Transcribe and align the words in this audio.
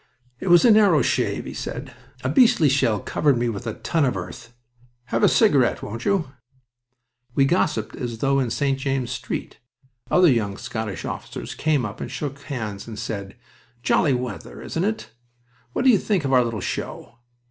"It 0.39 0.47
was 0.47 0.65
a 0.65 0.71
narrow 0.71 1.03
shave," 1.03 1.45
he 1.45 1.53
said. 1.53 1.93
"A 2.23 2.29
beastly 2.29 2.69
shell 2.69 2.99
covered 2.99 3.37
me 3.37 3.49
with 3.49 3.67
a 3.67 3.75
ton 3.75 4.03
of 4.03 4.17
earth... 4.17 4.51
Have 5.13 5.21
a 5.21 5.29
cigarette, 5.29 5.83
won't 5.83 6.05
you?" 6.05 6.31
We 7.35 7.45
gossiped 7.45 7.95
as 7.95 8.17
though 8.17 8.39
in 8.39 8.49
St. 8.49 8.79
James's 8.79 9.15
Street. 9.15 9.59
Other 10.09 10.27
young 10.31 10.57
Scottish 10.57 11.05
officers 11.05 11.53
came 11.53 11.85
up 11.85 12.01
and 12.01 12.09
shook 12.09 12.39
hands, 12.39 12.87
and 12.87 12.97
said: 12.97 13.35
"Jolly 13.83 14.13
weather, 14.15 14.59
isn't 14.63 14.83
it? 14.83 15.11
What 15.73 15.85
do 15.85 15.91
you 15.91 15.99
think 15.99 16.25
of 16.25 16.33
our 16.33 16.43
little 16.43 16.61
show?" 16.61 17.19